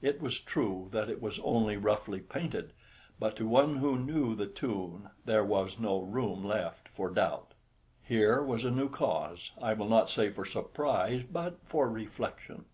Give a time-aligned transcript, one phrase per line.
[0.00, 2.72] It was true that it was only roughly painted,
[3.20, 7.52] but to one who knew the tune there was no room left for doubt.
[8.02, 12.64] Here was a new cause, I will not say for surprise, but for reflection.